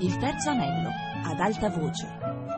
[0.00, 0.90] Il terzo anello,
[1.24, 2.06] ad alta voce.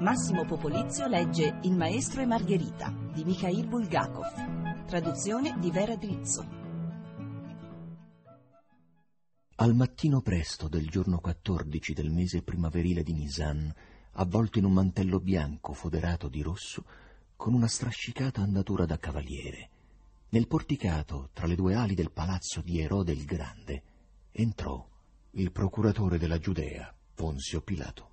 [0.00, 4.84] Massimo Popolizio legge Il maestro e Margherita di Mikhail Bulgakov.
[4.84, 6.46] Traduzione di Vera Drizzo.
[9.56, 13.74] Al mattino presto del giorno 14 del mese primaverile di Nisan,
[14.12, 16.84] avvolto in un mantello bianco foderato di rosso,
[17.36, 19.70] con una strascicata andatura da cavaliere,
[20.28, 23.82] nel porticato tra le due ali del palazzo di Erode il Grande,
[24.30, 24.86] entrò
[25.30, 28.08] il procuratore della Giudea, Ponzio Pilato.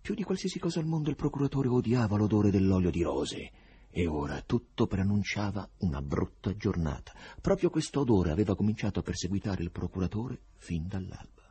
[0.00, 3.50] Più di qualsiasi cosa al mondo il procuratore odiava l'odore dell'olio di rose
[3.90, 7.12] e ora tutto preannunciava una brutta giornata.
[7.42, 11.42] Proprio questo odore aveva cominciato a perseguitare il procuratore fin dall'alba.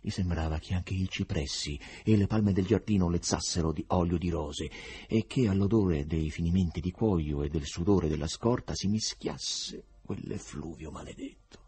[0.00, 4.30] Gli sembrava che anche i cipressi e le palme del giardino lezzassero di olio di
[4.30, 4.70] rose
[5.08, 10.92] e che all'odore dei finimenti di cuoio e del sudore della scorta si mischiasse quell'effluvio
[10.92, 11.65] maledetto.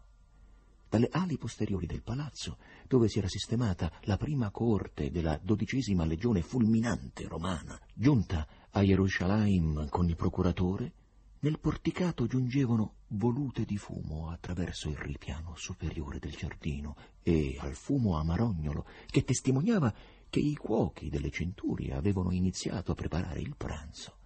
[0.89, 2.57] Dalle ali posteriori del palazzo,
[2.87, 9.87] dove si era sistemata la prima corte della dodicesima legione fulminante romana, giunta a Gerusalemme
[9.89, 10.93] con il procuratore,
[11.41, 18.17] nel porticato giungevano volute di fumo attraverso il ripiano superiore del giardino e al fumo
[18.17, 19.93] amarognolo che testimoniava
[20.27, 24.17] che i cuochi delle centurie avevano iniziato a preparare il pranzo.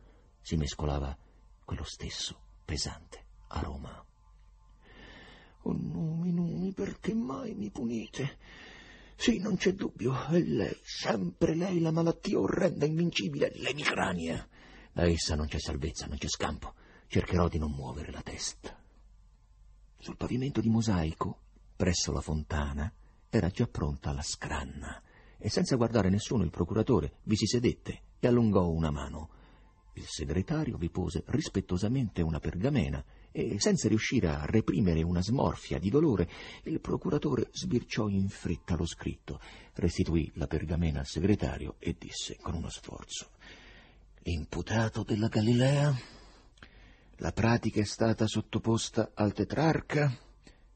[0.42, 1.16] Si mescolava
[1.66, 4.04] quello stesso pesante aroma
[5.64, 8.38] Oh numi, numi, perché mai mi punite?
[9.16, 14.46] Sì, non c'è dubbio, è lei, sempre lei, la malattia orrenda, invincibile, l'emicrania.
[14.92, 16.74] Da essa non c'è salvezza, non c'è scampo.
[17.08, 18.78] Cercherò di non muovere la testa.
[19.98, 21.40] Sul pavimento di mosaico,
[21.76, 22.92] presso la fontana,
[23.30, 25.02] era già pronta la scranna,
[25.38, 29.30] e senza guardare nessuno il procuratore vi si sedette e allungò una mano.
[29.94, 33.04] Il segretario vi pose rispettosamente una pergamena
[33.36, 36.30] e senza riuscire a reprimere una smorfia di dolore,
[36.66, 39.42] il procuratore sbirciò in fretta lo scritto,
[39.74, 43.32] restituì la pergamena al segretario e disse con uno sforzo
[44.20, 45.94] L'imputato della Galilea?
[47.18, 50.16] La pratica è stata sottoposta al tetrarca?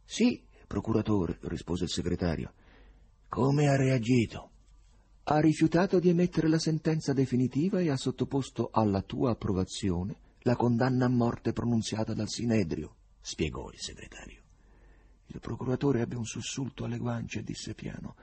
[0.03, 2.53] Sì, procuratore, rispose il segretario.
[3.29, 4.49] Come ha reagito?
[5.23, 11.03] Ha rifiutato di emettere la sentenza definitiva e ha sottoposto alla tua approvazione la condanna
[11.03, 14.41] a morte pronunziata dal Sinedrio, spiegò il segretario.
[15.25, 18.15] Il procuratore ebbe un sussulto alle guance e disse piano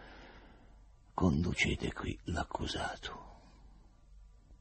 [1.13, 3.33] Conducete qui l'accusato.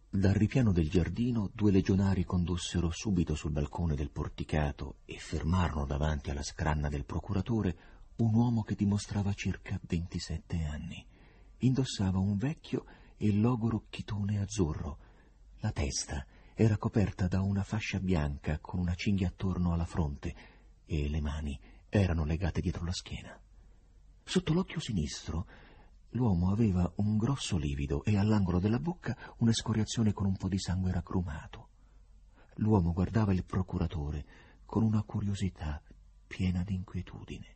[0.09, 6.31] Dal ripiano del giardino due legionari condussero subito sul balcone del porticato e fermarono davanti
[6.31, 7.77] alla scranna del procuratore
[8.17, 11.03] un uomo che dimostrava circa ventisette anni.
[11.59, 12.83] Indossava un vecchio
[13.15, 14.97] e logoro chitone azzurro.
[15.59, 20.35] La testa era coperta da una fascia bianca con una cinghia attorno alla fronte
[20.85, 21.59] e le mani
[21.89, 23.39] erano legate dietro la schiena.
[24.23, 25.47] Sotto l'occhio sinistro
[26.09, 30.91] l'uomo aveva un grosso livido e all'angolo della bocca un'escoriazione con un po' di sangue
[30.91, 31.69] raggrumato.
[32.57, 34.25] L'uomo guardava il procuratore
[34.65, 35.81] con una curiosità
[36.27, 37.55] piena di inquietudine.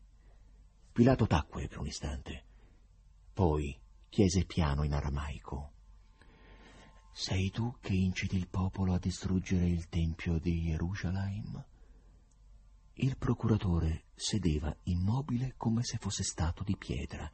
[0.91, 2.43] Pilato tacque per un istante.
[3.31, 5.73] Poi chiese piano in aramaico.
[7.19, 11.65] Sei tu che inciti il popolo a distruggere il tempio di Gerusalemme?
[12.93, 17.27] Il procuratore sedeva immobile come se fosse stato di pietra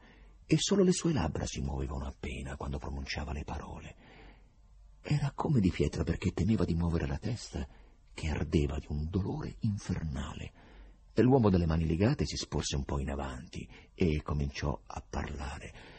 [0.46, 3.96] e solo le sue labbra si muovevano appena quando pronunciava le parole.
[5.02, 7.68] Era come di pietra perché temeva di muovere la testa,
[8.14, 10.52] che ardeva di un dolore infernale.
[11.16, 15.93] L'uomo dalle mani legate si sporse un po' in avanti e cominciò a parlare.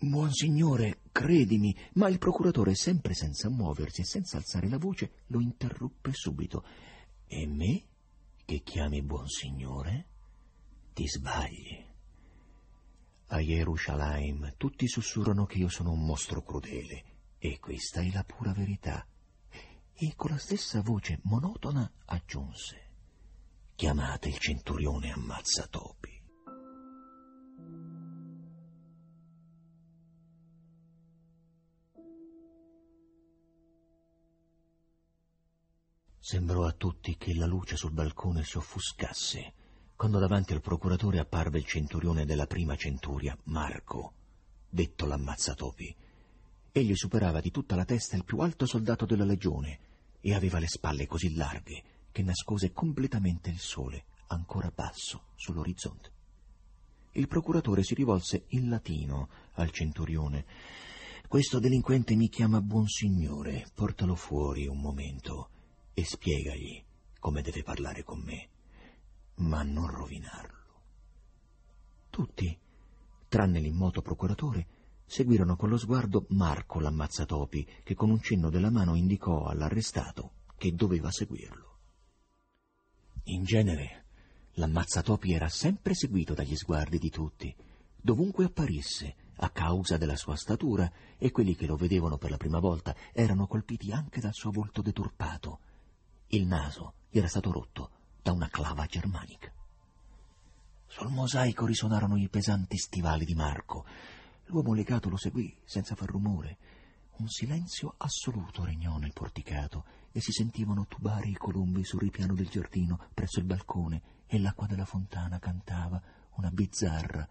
[0.00, 6.12] Monsignore, credimi, ma il procuratore, sempre senza muoversi e senza alzare la voce, lo interruppe
[6.12, 6.64] subito.
[7.26, 7.82] E me,
[8.44, 10.06] che chiami buonsignore?
[10.92, 11.84] Ti sbagli.
[13.28, 17.04] A Gerusalemme tutti sussurrano che io sono un mostro crudele,
[17.38, 19.04] e questa è la pura verità.
[19.94, 22.90] E con la stessa voce monotona aggiunse:
[23.74, 26.15] Chiamate il centurione ammazzatopi.
[36.28, 39.52] Sembrò a tutti che la luce sul balcone si offuscasse,
[39.94, 44.12] quando davanti al procuratore apparve il centurione della prima centuria, Marco,
[44.68, 45.94] detto l'ammazzatopi.
[46.72, 49.78] Egli superava di tutta la testa il più alto soldato della legione
[50.20, 56.10] e aveva le spalle così larghe che nascose completamente il sole, ancora basso, sull'orizzonte.
[57.12, 60.44] Il procuratore si rivolse in latino al centurione.
[61.28, 65.50] Questo delinquente mi chiama buonsignore, portalo fuori un momento
[65.98, 66.84] e spiegagli
[67.18, 68.48] come deve parlare con me,
[69.36, 70.82] ma non rovinarlo.
[72.10, 72.58] Tutti,
[73.28, 74.66] Tranne l'immoto procuratore,
[75.04, 80.74] seguirono con lo sguardo Marco l'ammazzatopi, che con un cenno della mano indicò all'arrestato che
[80.74, 81.78] doveva seguirlo.
[83.24, 84.04] In genere,
[84.52, 87.54] l'ammazzatopi era sempre seguito dagli sguardi di tutti,
[87.96, 92.60] dovunque apparisse, a causa della sua statura, e quelli che lo vedevano per la prima
[92.60, 95.60] volta erano colpiti anche dal suo volto deturpato.
[96.28, 97.90] Il naso era stato rotto
[98.20, 99.52] da una clava germanica.
[100.88, 103.84] Sul mosaico risuonarono i pesanti stivali di Marco.
[104.46, 106.56] L'uomo legato lo seguì senza far rumore.
[107.18, 112.48] Un silenzio assoluto regnò nel porticato e si sentivano tubare i colombi sul ripiano del
[112.48, 116.02] giardino presso il balcone e l'acqua della fontana cantava
[116.34, 117.26] una bizzarra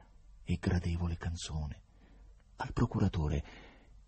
[0.46, 1.82] e gradevole canzone.
[2.58, 3.44] Al procuratore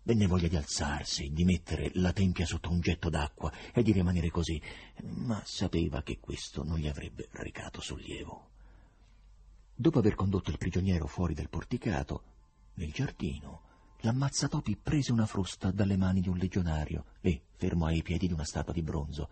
[0.08, 4.30] venne voglia di alzarsi, di mettere la tempia sotto un getto d'acqua e di rimanere
[4.30, 4.58] così,
[5.02, 8.48] ma sapeva che questo non gli avrebbe recato sollievo.
[9.74, 12.22] Dopo aver condotto il prigioniero fuori del porticato,
[12.76, 13.60] nel giardino,
[13.98, 18.46] l'ammazzatopi prese una frusta dalle mani di un legionario, lì, fermo ai piedi di una
[18.46, 19.28] statua di bronzo,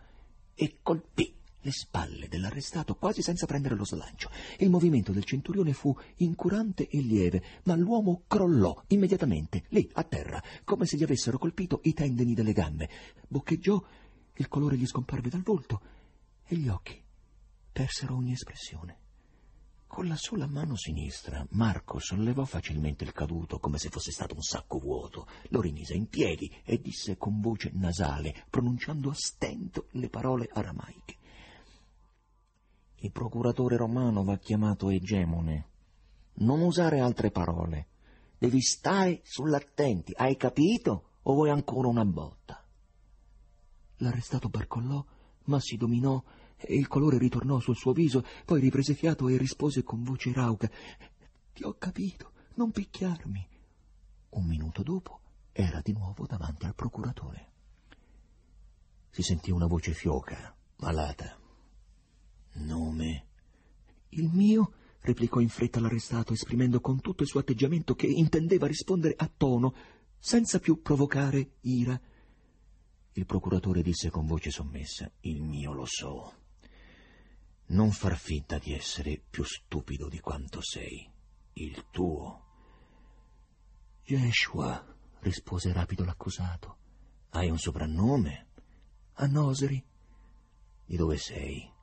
[0.55, 1.34] e colpì
[1.67, 4.31] le spalle dell'arrestato quasi senza prendere lo slancio.
[4.59, 10.41] Il movimento del centurione fu incurante e lieve, ma l'uomo crollò immediatamente, lì, a terra,
[10.63, 12.89] come se gli avessero colpito i tendini delle gambe.
[13.27, 13.83] Boccheggiò,
[14.35, 15.81] il colore gli scomparve dal volto
[16.47, 17.03] e gli occhi
[17.73, 19.01] persero ogni espressione.
[19.89, 24.43] Con la sola mano sinistra Marco sollevò facilmente il caduto come se fosse stato un
[24.43, 30.09] sacco vuoto, lo rimise in piedi e disse con voce nasale, pronunciando a stento le
[30.09, 31.16] parole aramaiche.
[33.00, 35.69] Il procuratore romano va chiamato egemone.
[36.34, 37.88] Non usare altre parole.
[38.38, 41.10] Devi stare sull'attenti, hai capito?
[41.22, 42.62] O vuoi ancora una botta?
[43.98, 45.04] L'arrestato barcollò,
[45.44, 46.22] ma si dominò
[46.56, 50.70] e il colore ritornò sul suo viso, poi riprese fiato e rispose con voce rauca
[51.52, 53.46] Ti ho capito, non picchiarmi.
[54.31, 55.20] Un minuto dopo
[55.52, 57.52] era di nuovo davanti al procuratore.
[59.10, 61.45] Si sentì una voce fioca, malata.
[62.56, 63.26] Nome?
[64.11, 64.73] Il mio?
[65.00, 69.75] replicò in fretta l'arrestato, esprimendo con tutto il suo atteggiamento che intendeva rispondere a tono,
[70.19, 71.99] senza più provocare ira.
[73.12, 76.35] Il procuratore disse con voce sommessa: Il mio lo so.
[77.69, 81.08] Non far finta di essere più stupido di quanto sei.
[81.55, 82.44] Il tuo.
[84.05, 86.76] Yeshua, rispose rapido l'accusato.
[87.31, 88.47] Hai un soprannome?
[89.14, 89.82] A Noseri.
[90.85, 91.75] Di dove sei?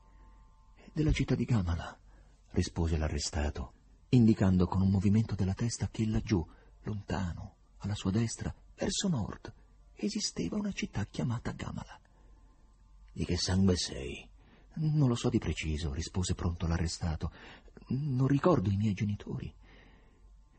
[0.96, 1.98] Della città di Gamala,
[2.52, 3.74] rispose l'arrestato,
[4.10, 6.46] indicando con un movimento della testa che laggiù,
[6.84, 9.52] lontano, alla sua destra, verso nord,
[9.96, 12.00] esisteva una città chiamata Gamala.
[13.12, 14.30] Di che sangue sei?
[14.74, 17.32] Non lo so di preciso, rispose pronto l'arrestato.
[17.88, 19.52] Non ricordo i miei genitori.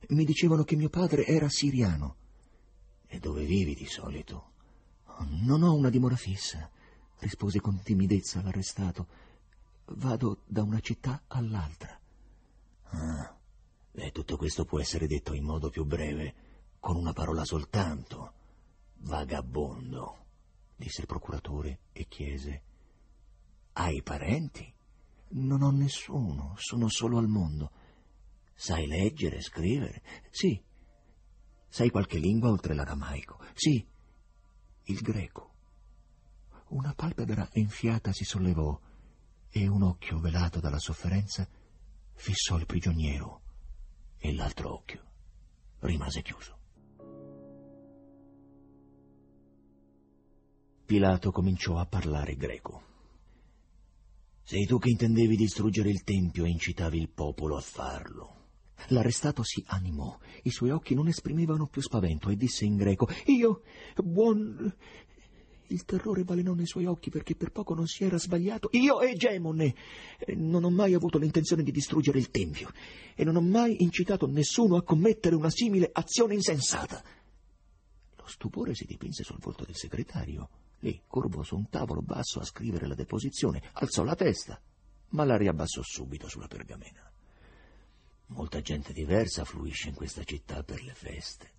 [0.08, 2.16] Mi dicevano che mio padre era siriano.
[3.06, 4.50] E dove vivi di solito?
[5.28, 6.69] Non ho una dimora fissa,
[7.20, 9.22] rispose con timidezza l'arrestato.
[9.86, 12.00] Vado da una città all'altra.
[12.84, 13.36] Ah,
[13.90, 16.34] beh, tutto questo può essere detto in modo più breve,
[16.81, 18.32] con una parola soltanto.
[18.96, 20.26] Vagabondo,
[20.76, 22.62] disse il procuratore e chiese.
[23.72, 24.72] Hai parenti?
[25.36, 27.70] Non ho nessuno, sono solo al mondo.
[28.54, 30.02] Sai leggere e scrivere?
[30.30, 30.62] Sì.
[31.68, 33.40] Sai qualche lingua oltre l'aramaico?
[33.52, 33.87] Sì.
[34.85, 35.52] Il greco.
[36.68, 38.78] Una palpebra enfiata si sollevò
[39.56, 41.49] e un occhio velato dalla sofferenza
[42.14, 43.42] fissò il prigioniero
[44.18, 45.00] e l'altro occhio
[45.78, 46.58] rimase chiuso.
[50.84, 52.82] Pilato cominciò a parlare greco.
[54.42, 58.34] Sei tu che intendevi distruggere il Tempio e incitavi il popolo a farlo.
[58.88, 63.62] L'arrestato si animò, i suoi occhi non esprimevano più spavento e disse in greco Io,
[64.02, 64.75] buon...
[65.68, 68.68] Il terrore balenò nei suoi occhi perché per poco non si era sbagliato.
[68.73, 69.75] Io, egemone,
[70.37, 72.71] non ho mai avuto l'intenzione di distruggere il Tempio
[73.14, 77.02] e non ho mai incitato nessuno a commettere una simile azione insensata.
[78.16, 80.49] Lo stupore si dipinse sul volto del segretario
[80.85, 84.61] Lì, curvo su un tavolo basso a scrivere la deposizione, alzò la testa,
[85.11, 87.11] ma la riabbassò subito sulla pergamena.
[88.26, 91.52] Molta gente diversa fluisce in questa città per le feste.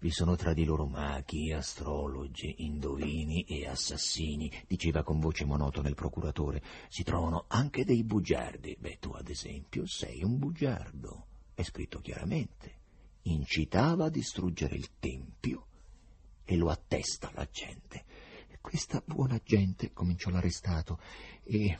[0.00, 5.96] Vi sono tra di loro maghi, astrologi, indovini e assassini, diceva con voce monotona il
[5.96, 6.62] procuratore.
[6.88, 8.76] Si trovano anche dei bugiardi.
[8.78, 11.26] Beh, tu ad esempio sei un bugiardo.
[11.52, 12.76] È scritto chiaramente.
[13.22, 15.66] Incitava a distruggere il tempio
[16.44, 18.04] e lo attesta la gente.
[18.60, 21.00] Questa buona gente, cominciò l'arrestato,
[21.42, 21.76] e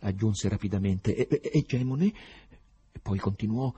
[0.00, 2.12] aggiunse rapidamente, egemone,
[2.92, 3.72] e poi continuò,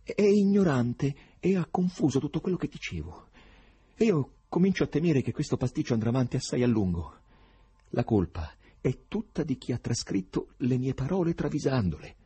[0.00, 3.30] è ignorante e ha confuso tutto quello che dicevo.
[3.98, 7.20] Io comincio a temere che questo pasticcio andrà avanti assai a lungo.
[7.90, 12.16] La colpa è tutta di chi ha trascritto le mie parole travisandole.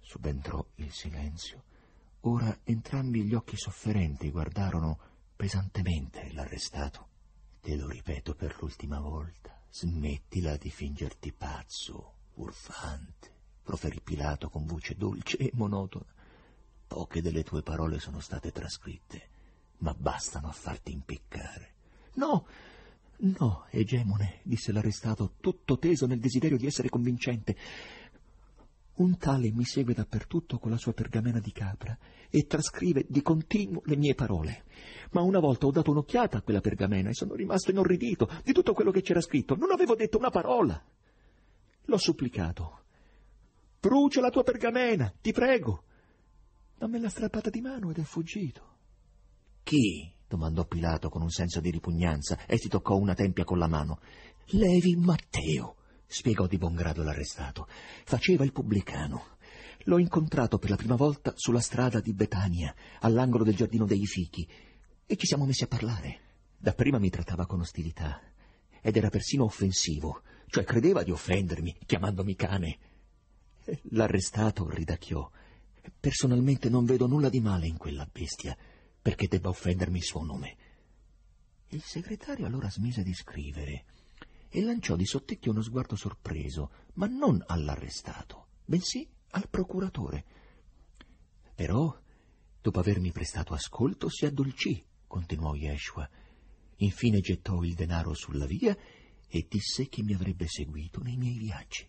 [0.00, 1.62] Subentrò il silenzio.
[2.22, 4.98] Ora entrambi gli occhi sofferenti guardarono
[5.36, 7.08] pesantemente l'arrestato.
[7.60, 14.94] Te lo ripeto per l'ultima volta, smettila di fingerti pazzo, urfante, proferì Pilato con voce
[14.94, 16.12] dolce e monotona.
[16.86, 19.28] Poche delle tue parole sono state trascritte,
[19.84, 21.72] ma bastano a farti impiccare.
[22.14, 22.46] No,
[23.18, 27.54] no, egemone, disse l'arrestato, tutto teso nel desiderio di essere convincente.
[28.94, 31.96] Un tale mi segue dappertutto con la sua pergamena di capra
[32.30, 34.64] e trascrive di continuo le mie parole.
[35.10, 38.72] Ma una volta ho dato un'occhiata a quella pergamena e sono rimasto inorridito di tutto
[38.72, 39.54] quello che c'era scritto.
[39.54, 40.82] Non avevo detto una parola.
[41.84, 42.84] L'ho supplicato.
[43.80, 45.82] Brucia la tua pergamena, ti prego.
[46.78, 48.73] Ma me l'ha strappata di mano ed è fuggito.
[49.64, 50.12] Chi?
[50.28, 53.98] domandò Pilato con un senso di ripugnanza e si toccò una tempia con la mano.
[54.48, 57.66] Levi Matteo spiegò di buon grado l'arrestato.
[58.04, 59.38] Faceva il pubblicano.
[59.84, 64.46] L'ho incontrato per la prima volta sulla strada di Betania, all'angolo del giardino dei fichi,
[65.06, 66.20] e ci siamo messi a parlare.
[66.58, 68.20] Dapprima mi trattava con ostilità,
[68.82, 72.78] ed era persino offensivo, cioè credeva di offendermi, chiamandomi cane.
[73.92, 75.30] L'arrestato ridacchiò.
[75.98, 78.56] Personalmente non vedo nulla di male in quella bestia,
[79.04, 80.56] perché debba offendermi il suo nome.
[81.68, 83.84] Il segretario allora smise di scrivere
[84.48, 90.24] e lanciò di sottecchio uno sguardo sorpreso, ma non all'arrestato, bensì al procuratore.
[91.54, 91.94] Però,
[92.62, 96.08] dopo avermi prestato ascolto, si addolcì, continuò Yeshua.
[96.76, 98.74] Infine gettò il denaro sulla via
[99.28, 101.86] e disse che mi avrebbe seguito nei miei viaggi.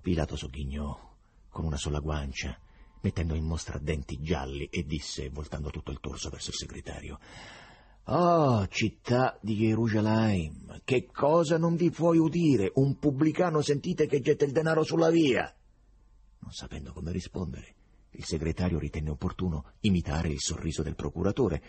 [0.00, 1.16] Pilato sogghignò
[1.48, 2.56] con una sola guancia,
[3.02, 7.18] mettendo in mostra denti gialli, e disse, voltando tutto il torso verso il segretario,
[8.06, 12.72] Oh, città di Gerusalemme, che cosa non vi puoi udire?
[12.74, 15.54] Un pubblicano sentite che getta il denaro sulla via.
[16.40, 17.74] Non sapendo come rispondere,
[18.10, 21.62] il segretario ritenne opportuno imitare il sorriso del procuratore.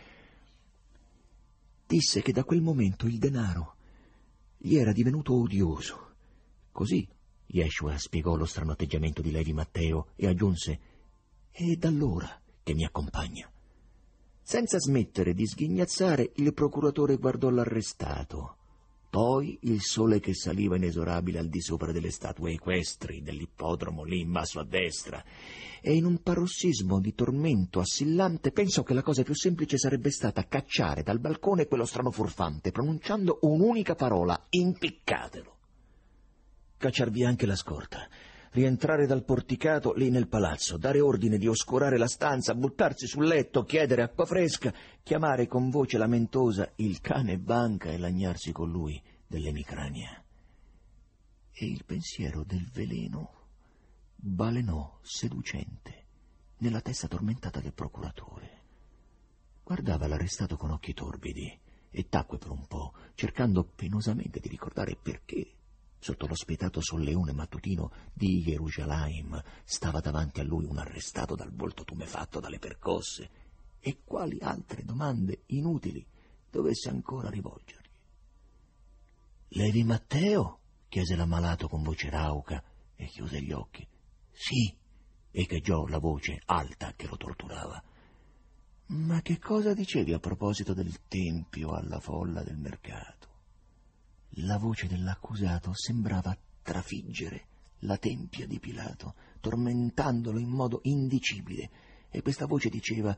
[1.85, 3.75] Disse che da quel momento il denaro
[4.57, 6.15] gli era divenuto odioso.
[6.71, 7.07] Così
[7.45, 10.79] Yeshua spiegò lo strano atteggiamento di Levi Matteo e aggiunse:
[11.55, 12.27] È da allora
[12.63, 13.47] che mi accompagna.
[14.41, 18.57] Senza smettere di sghignazzare, il procuratore guardò l'arrestato.
[19.07, 24.31] Poi il sole che saliva inesorabile al di sopra delle statue equestri dell'ippodromo lì in
[24.31, 25.23] basso a destra,
[25.79, 30.47] e in un parossismo di tormento assillante pensò che la cosa più semplice sarebbe stata
[30.47, 35.57] cacciare dal balcone quello strano furfante, pronunciando un'unica parola, impiccatelo.
[36.77, 38.09] Cacciar via anche la scorta,
[38.53, 43.63] rientrare dal porticato lì nel palazzo, dare ordine di oscurare la stanza, buttarsi sul letto,
[43.63, 50.23] chiedere acqua fresca, chiamare con voce lamentosa il cane banca e lagnarsi con lui dell'emicrania.
[51.51, 53.41] E il pensiero del veleno
[54.15, 56.05] balenò seducente
[56.57, 58.61] nella testa tormentata del procuratore.
[59.63, 65.53] Guardava l'arrestato con occhi torbidi e tacque per un po', cercando penosamente di ricordare perché
[66.03, 71.85] Sotto lo spietato solleone mattutino di Gerusalemme stava davanti a lui un arrestato dal volto
[71.85, 73.29] tumefatto dalle percosse.
[73.79, 76.05] E quali altre domande inutili
[76.49, 77.87] dovesse ancora rivolgergli?
[79.47, 80.59] Levi Matteo?
[80.89, 82.61] chiese l'ammalato con voce rauca
[82.95, 83.87] e chiuse gli occhi.
[84.29, 84.75] Sì,
[85.31, 87.81] echeggiò la voce alta che lo torturava.
[88.87, 93.32] Ma che cosa dicevi a proposito del tempio alla folla del mercato?
[94.37, 97.47] La voce dell'accusato sembrava trafiggere
[97.79, 101.69] la tempia di Pilato, tormentandolo in modo indicibile,
[102.09, 103.15] e questa voce diceva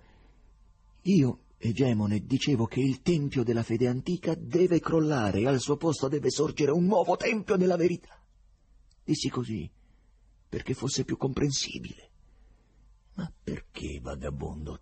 [1.04, 6.08] Io, egemone, dicevo che il tempio della fede antica deve crollare e al suo posto
[6.08, 8.20] deve sorgere un nuovo tempio della verità.
[9.04, 9.70] Dissi così
[10.50, 12.10] perché fosse più comprensibile.
[13.14, 14.82] Ma perché, vagabondo,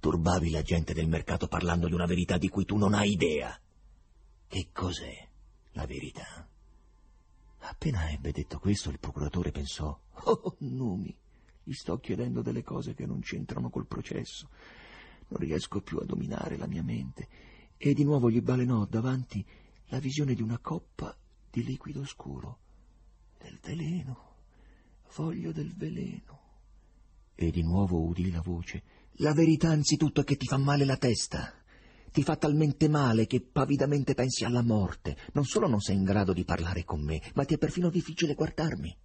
[0.00, 3.58] turbavi la gente del mercato parlando di una verità di cui tu non hai idea?
[4.46, 5.28] Che cos'è?
[5.74, 6.48] La verità.
[7.58, 11.16] Appena ebbe detto questo, il procuratore pensò, oh, Numi,
[11.62, 14.48] gli sto chiedendo delle cose che non c'entrano col processo.
[15.28, 17.28] Non riesco più a dominare la mia mente.
[17.76, 19.44] E di nuovo gli balenò davanti
[19.86, 21.16] la visione di una coppa
[21.50, 22.58] di liquido scuro.
[23.38, 24.32] Del veleno.
[25.16, 26.42] Voglio del veleno.
[27.34, 28.82] E di nuovo udì la voce.
[29.18, 31.63] La verità anzitutto è che ti fa male la testa
[32.14, 35.16] ti fa talmente male che pavidamente pensi alla morte.
[35.32, 38.34] Non solo non sei in grado di parlare con me, ma ti è perfino difficile
[38.34, 38.96] guardarmi.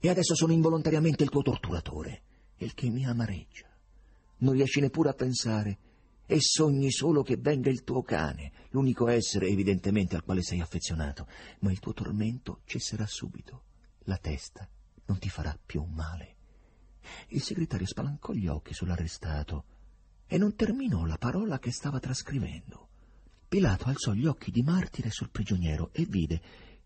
[0.00, 2.22] E adesso sono involontariamente il tuo torturatore.
[2.62, 3.66] il che mi amareggia.
[4.38, 5.78] Non riesci neppure a pensare
[6.24, 11.26] e sogni solo che venga il tuo cane, l'unico essere evidentemente al quale sei affezionato,
[11.58, 13.64] ma il tuo tormento cesserà subito.
[14.04, 14.66] La testa
[15.04, 16.36] non ti farà più male.
[17.28, 19.64] Il segretario spalancò gli occhi sull'arrestato
[20.32, 22.88] e non terminò la parola che stava trascrivendo.
[23.48, 26.40] Pilato alzò gli occhi di martire sul prigioniero e vide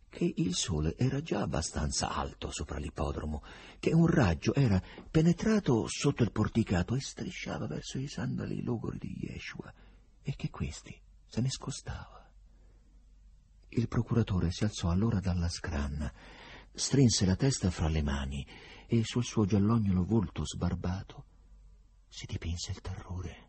[0.09, 3.43] che il sole era già abbastanza alto sopra l'ippodromo,
[3.81, 9.15] che un raggio era penetrato sotto il porticato e strisciava verso i sandali logori di
[9.27, 9.71] Yeshua,
[10.23, 12.27] e che questi se ne scostava.
[13.69, 16.11] Il procuratore si alzò allora dalla scranna,
[16.73, 18.47] strinse la testa fra le mani
[18.87, 21.25] e sul suo giallognolo volto sbarbato
[22.15, 23.49] si dipinse il terrore,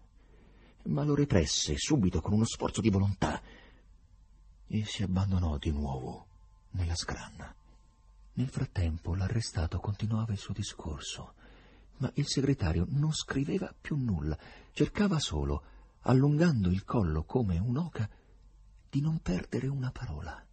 [0.85, 3.39] ma lo represse subito con uno sforzo di volontà
[4.65, 6.25] e si abbandonò di nuovo
[6.71, 7.53] nella scranna.
[8.33, 11.35] Nel frattempo l'arrestato continuava il suo discorso,
[11.97, 14.35] ma il segretario non scriveva più nulla,
[14.71, 15.63] cercava solo,
[16.01, 18.09] allungando il collo come un'oca,
[18.89, 20.43] di non perdere una parola.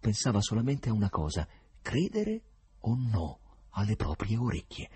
[0.00, 1.46] Pensava solamente a una cosa,
[1.80, 2.42] credere
[2.80, 3.38] o no
[3.70, 4.90] alle proprie orecchie.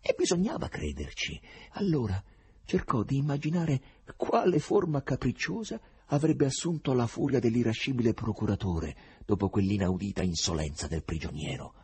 [0.00, 1.40] E bisognava crederci.
[1.72, 2.22] Allora
[2.64, 3.80] cercò di immaginare
[4.16, 11.74] quale forma capricciosa avrebbe assunto la furia dell'irascibile procuratore dopo quell'inaudita insolenza del prigioniero.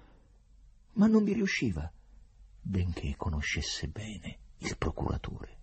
[0.94, 1.90] Ma non vi riusciva,
[2.60, 5.58] benché conoscesse bene il procuratore.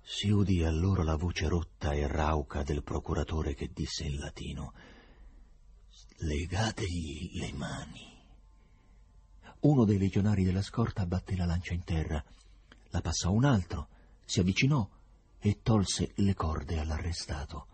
[0.00, 4.74] Si udì allora la voce rotta e rauca del procuratore che disse in latino
[6.18, 8.13] Legategli le mani.
[9.64, 12.22] Uno dei legionari della scorta batté la lancia in terra,
[12.90, 13.88] la passò un altro,
[14.22, 14.86] si avvicinò
[15.38, 17.66] e tolse le corde all'arrestato.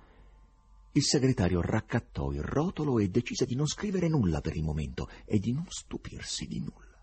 [0.92, 5.40] Il segretario raccattò il rotolo e decise di non scrivere nulla per il momento e
[5.40, 7.02] di non stupirsi di nulla.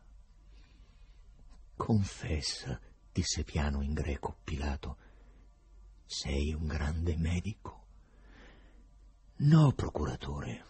[1.76, 2.80] Confessa,
[3.12, 4.98] disse piano in greco Pilato,
[6.06, 7.86] sei un grande medico?
[9.40, 10.66] No, procuratore,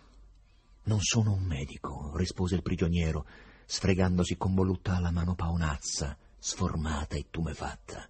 [0.86, 7.28] non sono un medico, rispose il prigioniero, sfregandosi con voluttà la mano paonazza, sformata e
[7.30, 8.08] tumefatta.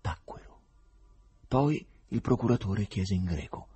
[0.00, 0.60] Tacquero.
[1.48, 3.66] Poi il procuratore chiese in greco.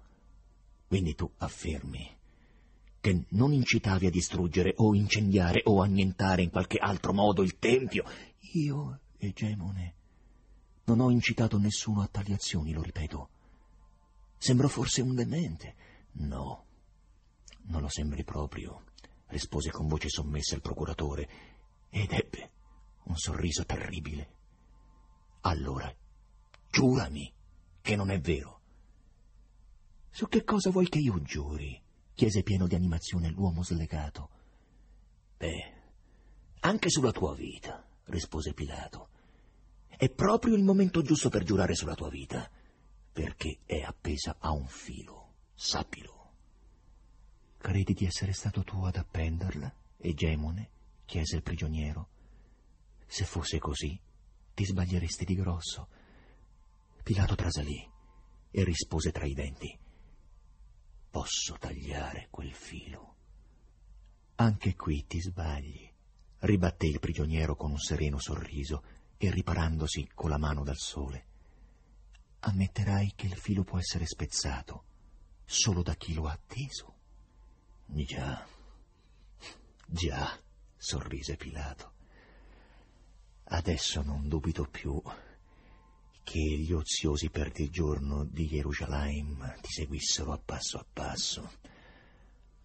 [0.86, 2.14] Quindi tu affermi
[3.00, 8.04] che non incitavi a distruggere o incendiare o annientare in qualche altro modo il tempio?
[8.52, 9.94] Io, Egemone,
[10.84, 13.28] non ho incitato nessuno a tali azioni, lo ripeto.
[14.38, 15.74] Sembro forse un demente?
[16.12, 16.64] No,
[17.62, 18.82] non lo sembri proprio,
[19.28, 21.28] rispose con voce sommessa il procuratore,
[21.90, 22.50] ed ebbe
[23.04, 24.34] un sorriso terribile.
[25.42, 25.94] Allora
[26.76, 27.32] Giurami
[27.80, 28.60] che non è vero.
[30.10, 31.82] Su che cosa vuoi che io giuri?
[32.12, 34.30] chiese pieno di animazione l'uomo slegato.
[35.36, 35.72] Beh,
[36.60, 39.08] anche sulla tua vita, rispose Pilato.
[39.86, 42.50] È proprio il momento giusto per giurare sulla tua vita,
[43.12, 46.15] perché è appesa a un filo, sappilo.
[47.66, 50.70] Credi di essere stato tu ad appenderla, Egemone?
[51.04, 52.08] chiese il prigioniero.
[53.08, 54.00] Se fosse così,
[54.54, 55.88] ti sbaglieresti di grosso.
[57.02, 57.84] Pilato trasalì
[58.52, 59.76] e rispose tra i denti.
[61.10, 63.16] Posso tagliare quel filo.
[64.36, 65.90] Anche qui ti sbagli,
[66.42, 68.84] ribatté il prigioniero con un sereno sorriso
[69.16, 71.26] e riparandosi con la mano dal sole.
[72.38, 74.84] Ammetterai che il filo può essere spezzato
[75.44, 76.94] solo da chi lo ha atteso.
[77.86, 78.46] Già,
[79.86, 80.38] già,
[80.76, 81.92] sorrise Pilato.
[83.44, 85.00] Adesso non dubito più
[86.22, 91.52] che gli oziosi perdigiorno di Gerusalemme ti seguissero a passo a passo.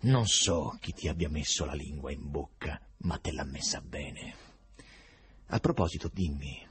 [0.02, 4.36] Non so chi ti abbia messo la lingua in bocca, ma te l'ha messa bene.
[5.48, 6.68] A proposito, dimmi,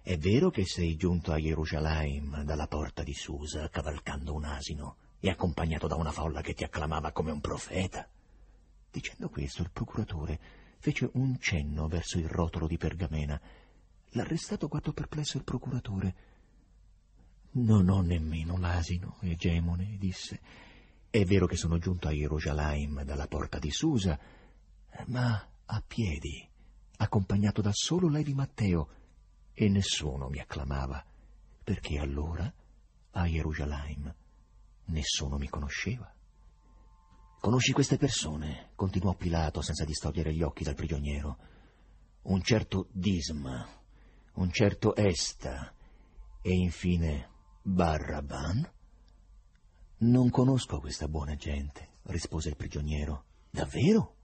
[0.00, 5.30] è vero che sei giunto a Gerusalemme dalla porta di Susa cavalcando un asino e
[5.30, 8.08] accompagnato da una folla che ti acclamava come un profeta?
[8.90, 10.38] Dicendo questo, il procuratore
[10.78, 13.40] fece un cenno verso il rotolo di pergamena.
[14.10, 16.14] L'arrestato guardò perplesso il procuratore
[17.50, 20.40] non ho nemmeno l'asino, egemone, disse.
[21.10, 24.18] È vero che sono giunto a Gerusalemme dalla porta di Susa,
[25.06, 26.46] ma a piedi,
[26.98, 28.88] accompagnato da solo Levi Matteo,
[29.52, 31.04] e nessuno mi acclamava,
[31.64, 32.52] perché allora
[33.10, 34.26] a Gerusalemme
[34.88, 36.12] nessuno mi conosceva.
[37.40, 38.70] Conosci queste persone?
[38.74, 41.38] continuò Pilato senza distogliere gli occhi dal prigioniero.
[42.22, 43.66] Un certo Disma,
[44.34, 45.72] un certo Esta
[46.42, 47.30] e infine
[47.62, 48.70] Barraban?
[49.98, 53.24] Non conosco questa buona gente, rispose il prigioniero.
[53.50, 54.14] Davvero?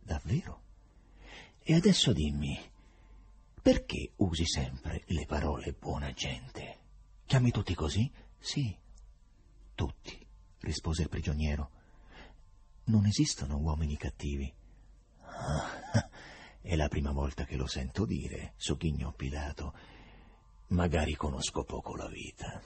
[0.00, 0.62] Davvero?
[1.62, 2.58] E adesso dimmi,
[3.62, 6.78] perché usi sempre le parole buona gente?
[7.26, 8.10] Chiami tutti così?
[8.38, 8.76] Sì,
[9.80, 10.14] tutti,
[10.58, 11.70] rispose il prigioniero.
[12.84, 14.52] Non esistono uomini cattivi.
[15.22, 16.10] Ah,
[16.60, 19.72] è la prima volta che lo sento dire, sogghignò Pilato.
[20.68, 22.60] Magari conosco poco la vita.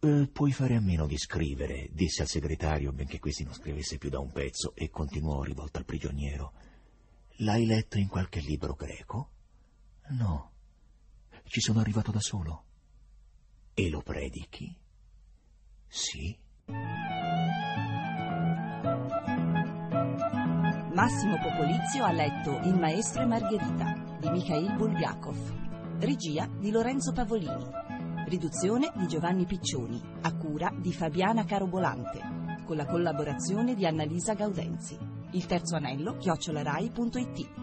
[0.00, 4.10] Eh, puoi fare a meno di scrivere, disse al segretario, benché questi non scrivesse più
[4.10, 6.52] da un pezzo, e continuò rivolto al prigioniero.
[7.36, 9.30] L'hai letto in qualche libro greco?
[10.08, 10.50] No,
[11.44, 12.64] ci sono arrivato da solo.
[13.72, 14.86] E lo predichi?
[15.88, 16.36] Sì.
[20.92, 25.36] Massimo Popolizio ha letto Il maestro e Margherita di Mikhail Bulgakov.
[26.00, 27.66] Regia di Lorenzo Pavolini.
[28.26, 34.98] Riduzione di Giovanni Piccioni, a cura di Fabiana Carobolante, con la collaborazione di Annalisa Gaudenzi.
[35.32, 37.57] Il terzo anello, chiocciolarai.it.